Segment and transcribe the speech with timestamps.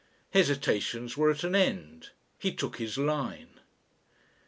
[0.31, 2.09] Hesitations were at an end;
[2.39, 3.59] he took his line.